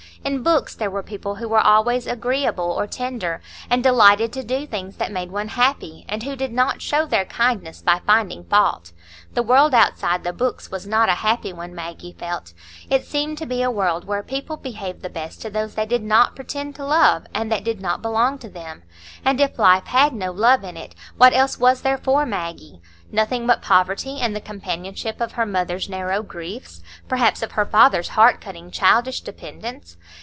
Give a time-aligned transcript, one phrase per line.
[0.23, 4.67] In books there were people who were always agreeable or tender, and delighted to do
[4.67, 8.91] things that made one happy, and who did not show their kindness by finding fault.
[9.33, 12.53] The world outside the books was not a happy one, Maggie felt;
[12.87, 16.03] it seemed to be a world where people behaved the best to those they did
[16.03, 18.83] not pretend to love, and that did not belong to them.
[19.25, 22.79] And if life had no love in it, what else was there for Maggie?
[23.13, 28.09] Nothing but poverty and the companionship of her mother's narrow griefs, perhaps of her father's
[28.09, 29.97] heart cutting childish dependence.